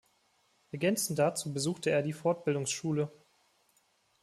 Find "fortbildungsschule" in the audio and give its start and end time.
2.11-3.11